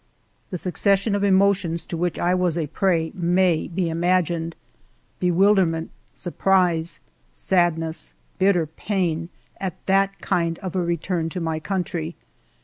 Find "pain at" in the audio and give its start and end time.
8.65-9.75